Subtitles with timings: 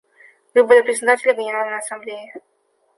[0.55, 2.33] Выборы Председателя Генеральной Ассамблеи.